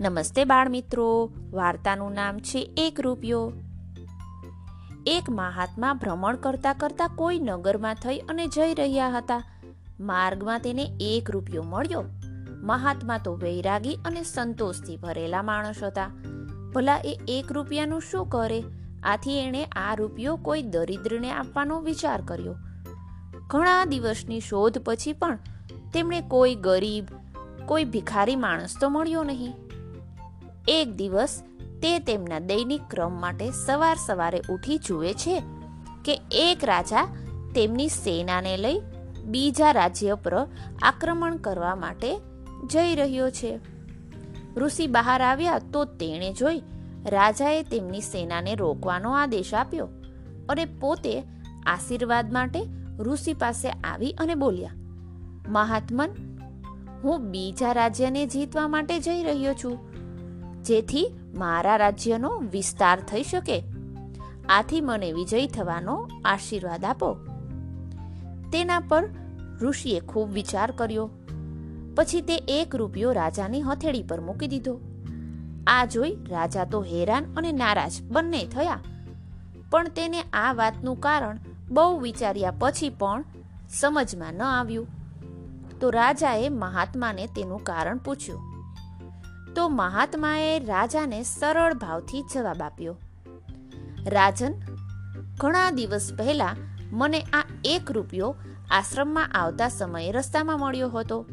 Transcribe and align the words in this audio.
નમસ્તે 0.00 0.44
બાળમિત્રો. 0.44 1.30
વાર્તાનું 1.50 2.12
નામ 2.12 2.38
છે 2.38 2.74
એક 2.76 3.00
રૂપિયો. 3.00 3.52
એક 5.06 5.30
મહાત્મા 5.30 5.92
ભ્રમણ 5.92 6.36
કરતા 6.36 6.72
કરતા 6.72 7.06
કોઈ 7.06 7.38
નગરમાં 7.38 7.94
થઈ 7.94 8.18
અને 8.18 8.46
જઈ 8.46 8.74
રહ્યા 8.74 9.10
હતા. 9.10 9.42
માર્ગમાં 10.00 10.60
તેને 10.60 10.96
એક 11.00 11.30
રૂપિયો 11.30 11.62
મળ્યો. 11.62 12.04
મહાત્મા 12.62 13.18
તો 13.18 13.36
વૈરાગી 13.36 13.94
અને 14.04 14.22
સંતોષથી 14.22 14.96
ભરેલા 14.96 15.42
માણસ 15.42 15.82
હતા. 15.82 16.10
ભલા 16.74 16.96
એ 17.04 17.20
એક 17.28 17.52
રૂપિયાનું 17.52 18.00
શું 18.00 18.26
કરે? 18.26 18.64
આથી 19.02 19.38
એણે 19.38 19.64
આ 19.64 19.94
રૂપિયો 19.94 20.36
કોઈ 20.36 20.62
દરિદ્રને 20.62 21.32
આપવાનો 21.32 21.80
વિચાર 21.80 22.20
કર્યો. 22.20 22.54
ઘણા 23.46 23.84
દિવસની 23.84 24.40
શોધ 24.40 24.78
પછી 24.84 25.12
પણ 25.12 25.38
તેમણે 25.94 26.20
કોઈ 26.20 26.54
ગરીબ, 26.54 27.04
કોઈ 27.66 27.84
ભિખારી 27.84 28.36
માણસ 28.36 28.76
તો 28.80 28.88
મળ્યો 28.88 29.22
નહીં. 29.22 29.69
એક 30.68 30.96
દિવસ 30.96 31.42
તે 31.82 31.98
તેમના 31.98 32.38
દૈનિક 32.38 32.80
ક્રમ 32.90 33.20
માટે 33.20 33.50
સવાર 33.50 33.96
સવારે 34.06 34.40
ઉઠી 34.50 34.78
જુએ 34.78 35.12
છે 35.12 35.42
કે 36.04 36.20
એક 36.30 36.64
રાજા 36.64 37.06
તેમની 37.54 37.88
સેનાને 37.88 38.56
લઈ 38.56 38.80
બીજા 39.24 39.72
રાજ્ય 39.72 40.14
પર 40.14 40.34
આક્રમણ 40.82 41.36
કરવા 41.36 41.74
માટે 41.74 42.16
જઈ 42.70 42.94
રહ્યો 42.94 43.30
છે. 43.30 43.58
ઋષિ 44.56 44.86
બહાર 44.86 45.22
આવ્યા 45.22 45.58
તો 45.58 45.84
તેણે 45.84 46.32
જોઈ 46.32 46.62
રાજાએ 47.06 47.62
તેમની 47.62 48.00
સેનાને 48.00 48.54
રોકવાનો 48.54 49.12
આદેશ 49.12 49.54
આપ્યો 49.54 49.86
અને 50.48 50.64
પોતે 50.64 51.22
આશીર્વાદ 51.66 52.32
માટે 52.32 52.60
ઋષિ 52.98 53.34
પાસે 53.34 53.70
આવી 53.70 54.12
અને 54.18 54.34
બોલ્યા, 54.34 54.70
મહાત્મન, 55.48 56.08
હું 57.04 57.20
બીજા 57.20 57.72
રાજ્યને 57.72 58.26
જીતવા 58.26 58.68
માટે 58.68 58.98
જઈ 58.98 59.22
રહ્યો 59.22 59.54
છું. 59.54 59.89
જેથી 60.62 61.10
મારા 61.34 61.76
રાજ્યનો 61.76 62.38
વિસ્તાર 62.38 63.00
થઈ 63.00 63.22
શકે. 63.22 63.62
આથી 64.48 64.80
મને 64.80 65.12
વિજય 65.12 65.46
થવાનો 65.46 66.08
આશીર્વાદ 66.24 66.84
આપો. 66.84 67.16
તેના 68.52 68.80
પર 68.80 69.08
ઋષિએ 69.62 70.00
ખૂબ 70.00 70.32
વિચાર 70.32 70.70
કર્યો. 70.70 71.10
પછી 71.96 72.20
તે 72.20 72.36
એક 72.36 72.76
રૂપિયો 72.76 73.12
રાજાની 73.12 73.62
હથેળી 73.62 74.02
પર 74.02 74.20
મૂકી 74.20 74.46
દીધો. 74.46 74.80
આ 75.66 75.84
જોઈ 75.84 76.16
રાજા 76.28 76.64
તો 76.64 76.82
હેરાન 76.82 77.34
અને 77.36 77.52
નારાજ 77.52 78.02
બંને 78.02 78.46
થયા. 78.46 78.80
પણ 79.70 79.88
તેને 79.88 80.20
આ 80.20 80.52
વાતનું 80.52 81.00
કારણ 81.00 81.38
બહુ 81.70 81.98
વિચાર્યા 81.98 82.52
પછી 82.58 82.88
પણ 82.88 83.24
સમજમાં 83.70 84.34
ન 84.34 84.42
આવ્યું. 84.42 84.86
તો 85.80 85.90
રાજાએ 85.90 86.48
મહાત્માને 86.48 87.26
તેનું 87.26 87.64
કારણ 87.64 87.98
પૂછ્યું. 87.98 88.59
તો 89.56 89.68
મહાત્માએ 89.68 90.58
રાજાને 90.58 91.22
સરળ 91.22 91.74
ભાવથી 91.74 92.24
જવાબ 92.34 92.62
આપ્યો. 92.62 92.96
રાજન, 94.06 94.52
ઘણા 95.36 95.70
દિવસ 95.70 96.12
પહેલા 96.18 96.56
મને 96.92 97.20
આ 97.20 97.44
એક 97.64 97.92
રૂપિયો 97.92 98.36
આશ્રમમાં 98.70 99.32
આવતા 99.32 99.68
સમયે 99.68 100.12
રસ્તામાં 100.12 100.60
મળ્યો 100.60 100.88
હતો. 100.88 101.26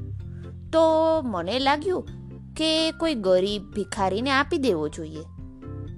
તો 0.73 0.81
મને 1.21 1.59
લાગ્યું 1.59 2.07
કે 2.57 2.91
કોઈ 2.91 3.13
ગરીબ 3.13 3.63
ભિખારીને 3.63 4.31
આપી 4.31 4.57
દેવો 4.57 4.87
જોઈએ. 4.89 5.23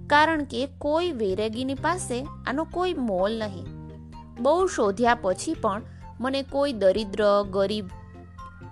કારણ 0.08 0.44
કે 0.44 0.67
કોઈ 0.78 1.11
વૈરાગીની 1.11 1.73
પાસે 1.73 2.28
આનો 2.48 2.64
કોઈ 2.64 2.94
મોલ 2.94 3.39
નહીં. 3.39 3.66
બહુ 4.39 4.67
શોધ્યા 4.67 5.16
પછી 5.16 5.54
પણ 5.54 5.81
મને 6.20 6.42
કોઈ 6.42 6.73
દરિદ્ર, 6.73 7.44
ગરીબ 7.50 7.89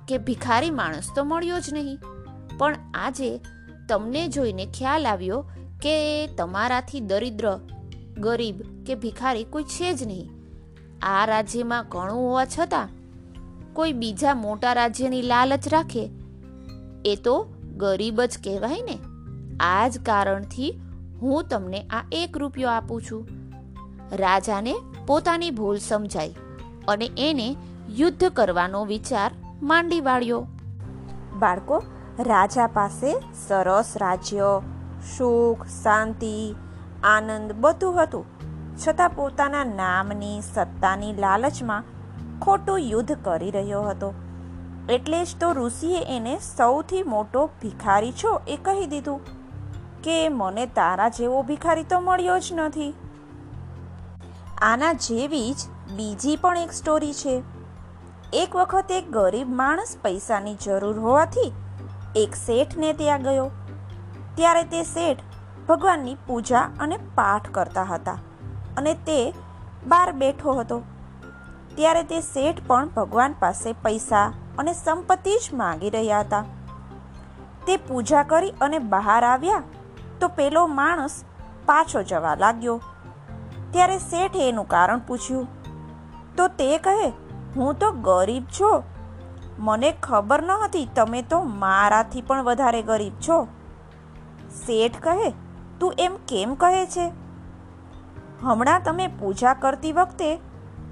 કે 0.07 0.17
ભિખારી 0.17 0.71
માણસ 0.71 1.11
તો 1.15 1.23
મળ્યો 1.23 1.59
જ 1.59 1.73
નહીં. 1.73 1.99
પણ 2.57 2.75
આજે 2.93 3.39
તમને 3.89 4.27
જોઈને 4.27 4.65
ખ્યાલ 4.65 5.07
આવ્યો 5.07 5.41
કે 5.81 6.27
તમારાથી 6.27 6.99
દરિદ્ર, 6.99 7.59
ગરીબ 8.17 8.61
કે 8.85 8.95
ભિખારી 8.95 9.43
કોઈ 9.43 9.63
છે 9.63 9.93
જ 9.93 10.07
નહીં. 10.07 10.29
આ 11.01 11.25
રાજ્યમાં 11.25 11.85
ઘણું 11.89 12.17
હોવા 12.17 12.45
છતાં 12.45 12.89
કોઈ 13.73 13.93
બીજા 13.93 14.33
મોટા 14.33 14.73
રાજ્યની 14.73 15.21
લાલચ 15.21 15.67
રાખે. 15.67 16.09
એ 17.05 17.15
તો 17.23 17.53
ગરીબ 17.77 18.21
જ 18.21 18.37
કહેવાય 18.43 18.81
ને. 18.81 18.99
આ 19.59 19.87
જ 19.87 19.99
કારણથી 19.99 20.79
હું 21.21 21.47
તમને 21.47 21.81
આ 21.81 22.05
એક 22.11 22.37
રૂપિયો 22.37 22.69
આપું 22.69 23.01
છું. 23.01 23.27
રાજાને 24.11 24.75
પોતાની 25.07 25.51
ભૂલ 25.51 25.77
સમજાઈ 25.77 26.33
અને 26.87 27.09
એને 27.17 27.55
યુદ્ધ 27.97 28.23
કરવાનો 28.23 28.85
વિચાર 28.85 29.31
માંડી 29.61 30.01
વાળ્યો. 30.01 30.47
બાળકો 31.39 31.83
રાજા 32.19 32.67
પાસે 32.67 33.19
સરસ 33.47 33.97
રાજ્ય, 33.97 34.61
સુખ, 35.17 35.65
શાંતિ, 35.83 36.55
આનંદ 37.03 37.51
બધું 37.51 38.03
હતું. 38.03 38.25
છતાં 38.87 39.09
પોતાના 39.09 39.63
નામની 39.63 40.41
સત્તાની 40.41 41.13
લાલચમાં 41.13 41.83
ખોટું 42.39 42.79
યુદ્ધ 42.79 43.17
કરી 43.23 43.51
રહ્યો 43.51 43.81
હતો. 43.81 44.13
એટલે 44.89 45.25
જ 45.25 45.27
તો 45.39 45.51
ઋષિએ 45.51 46.17
એને 46.17 46.39
સૌથી 46.57 47.03
મોટો 47.03 47.45
ભિખારી 47.45 48.11
છો 48.11 48.41
એ 48.47 48.57
કહી 48.57 48.85
દીધું 48.85 49.21
કે 50.03 50.29
મને 50.29 50.65
તારા 50.65 51.09
જેવો 51.09 51.43
ભિખારી 51.43 51.83
તો 51.83 51.99
મળ્યો 51.99 52.39
જ 52.39 52.53
નથી. 52.53 52.93
આના 54.61 54.93
જેવી 54.93 55.53
જ 55.53 55.91
બીજી 55.91 56.35
પણ 56.35 56.57
એક 56.57 56.73
સ્ટોરી 56.73 57.13
છે. 57.13 57.43
એક 58.33 58.55
વખત 58.55 58.91
એક 58.91 59.11
ગરીબ 59.11 59.55
માણસ 59.55 59.97
પૈસાની 60.01 60.55
જરૂર 60.55 60.99
હોવાથી 60.99 61.53
એક 62.17 62.35
શેઠને 62.35 62.93
ત્યાં 62.93 63.21
ગયો. 63.21 63.49
ત્યારે 64.35 64.63
તે 64.63 64.83
શેઠ 64.83 65.19
ભગવાનની 65.69 66.15
પૂજા 66.27 66.59
અને 66.79 66.97
પાઠ 67.15 67.49
કરતા 67.51 67.83
હતા 67.83 68.17
અને 68.77 68.93
તે 68.93 69.33
બહાર 69.87 70.11
બેઠો 70.11 70.53
હતો. 70.53 70.81
ત્યારે 71.75 72.03
તે 72.03 72.21
શેઠ 72.21 72.61
પણ 72.67 72.87
ભગવાન 72.87 73.35
પાસે 73.39 73.73
પૈસા 73.73 74.33
અને 74.57 74.73
સંપત્તિ 74.73 75.37
જ 75.37 75.53
માગી 75.53 75.89
રહ્યા 75.89 76.19
હતા. 76.19 76.43
તે 77.67 77.77
પૂજા 77.77 78.23
કરી 78.23 78.53
અને 78.61 78.79
બહાર 78.79 79.23
આવ્યા 79.23 79.63
તો 80.19 80.27
પેલો 80.27 80.67
માણસ 80.67 81.23
પાછો 81.65 82.03
જવા 82.03 82.35
લાગ્યો. 82.35 82.81
ત્યારે 83.71 83.97
શેઠે 83.99 84.49
એનું 84.49 84.67
કારણ 84.67 84.99
પૂછ્યું. 84.99 85.47
તો 86.35 86.47
તે 86.47 86.77
કહે, 86.77 87.09
હું 87.55 87.79
તો 87.79 87.91
ગરીબ 87.91 88.45
છું 88.59 88.96
મને 89.59 89.91
ખબર 90.03 90.43
ન 90.43 90.51
હતી 90.51 90.89
તમે 90.95 91.21
તો 91.21 91.43
મારાથી 91.43 92.21
પણ 92.21 92.43
વધારે 92.43 92.81
ગરીબ 92.81 93.13
છો. 93.29 93.47
શેઠ 94.65 95.01
કહે, 95.01 95.33
તું 95.79 95.93
એમ 95.99 96.15
કેમ 96.27 96.55
કહે 96.55 96.85
છે? 96.85 97.11
હમણાં 98.41 98.81
તમે 98.83 99.07
પૂજા 99.07 99.53
કરતી 99.53 99.93
વખતે 99.93 100.39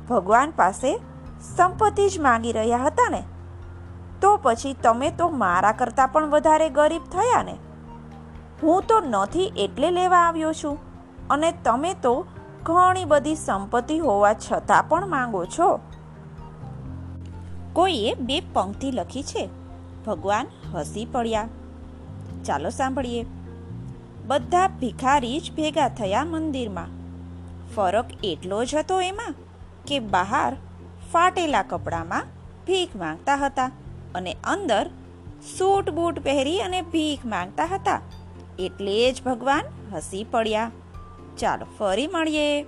ભગવાન 0.09 0.51
પાસે 0.51 0.99
સંપત્તિ 1.55 2.09
જ 2.09 2.19
માંગી 2.19 2.51
રહ્યા 2.51 2.77
હતા 2.77 3.09
ને. 3.09 3.23
તો 4.21 4.39
પછી 4.43 4.73
તમે 4.73 5.11
તો 5.11 5.29
મારા 5.29 5.71
કરતાં 5.71 6.07
પણ 6.07 6.29
વધારે 6.29 6.69
ગરીબ 6.69 7.03
થયા 7.03 7.43
ને. 7.43 7.57
હું 8.63 8.83
તો 8.87 8.99
નથી 8.99 9.53
એટલે 9.57 9.91
લેવા 9.91 10.17
આવ્યો 10.17 10.53
છું. 10.53 10.77
અને 11.29 11.51
તમે 11.51 11.93
તો 11.93 12.25
ઘણી 12.63 13.05
બધી 13.05 13.35
સંપત્તિ 13.35 13.99
હોવા 13.99 14.33
છતાં 14.33 14.87
પણ 14.87 15.07
માંગો 15.07 15.45
છો. 15.45 15.79
કોઈએ 17.75 18.13
બે 18.13 18.41
પંક્તિ 18.53 18.91
લખી 18.91 19.23
છે. 19.23 19.49
ભગવાન 20.05 20.47
હસી 20.73 21.05
પડ્યા. 21.05 21.47
ચાલો 22.45 22.69
સાંભળીએ. 22.69 23.25
બધા 24.27 24.67
ભિખારી 24.67 25.39
જ 25.39 25.51
ભેગા 25.51 25.89
થયા 25.89 26.25
મંદિરમાં. 26.25 26.87
ફરક 27.75 28.05
એટલો 28.23 28.65
જ 28.65 28.75
હતો 28.75 29.01
એમાં 29.01 29.35
કે 29.87 29.99
બહાર 29.99 30.57
ફાટેલા 31.13 31.63
કપડામાં 31.63 32.23
ભીખ 32.67 32.95
માંગતા 32.95 33.35
હતા 33.35 33.71
અને 34.15 34.35
અંદર 34.43 34.89
સૂટ 35.57 35.89
બૂટ 35.89 36.19
પહેરી 36.19 36.61
અને 36.61 36.81
ભીખ 36.81 37.25
માંગતા 37.25 37.65
હતા. 37.65 38.01
એટલે 38.59 39.11
જ 39.11 39.23
ભગવાન 39.23 39.93
હસી 39.93 40.23
પડ્યા. 40.23 40.71
ચાલો 41.37 41.65
ફરી 41.77 42.07
મળીએ. 42.07 42.65